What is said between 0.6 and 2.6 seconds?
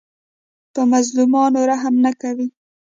په مظلومانو رحم نه کوي.